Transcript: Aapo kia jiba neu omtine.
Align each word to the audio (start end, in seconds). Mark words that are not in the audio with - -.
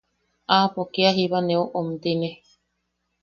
Aapo 0.57 0.81
kia 0.93 1.11
jiba 1.17 1.39
neu 1.47 1.65
omtine. 1.79 2.29